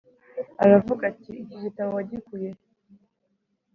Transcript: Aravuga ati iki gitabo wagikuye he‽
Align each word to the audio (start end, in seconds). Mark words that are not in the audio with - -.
Aravuga 0.63 1.01
ati 1.11 1.29
iki 1.41 1.55
gitabo 1.63 1.91
wagikuye 1.97 2.49
he‽ 2.55 2.61